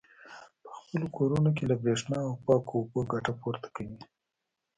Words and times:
په 0.61 0.69
خپلو 0.77 1.05
کورونو 1.17 1.49
کې 1.55 1.63
له 1.71 1.75
برېښنا 1.81 2.17
او 2.27 2.33
پاکو 2.45 2.73
اوبو 2.79 2.99
ګټه 3.13 3.31
پورته 3.41 3.67
کوي. 3.75 3.99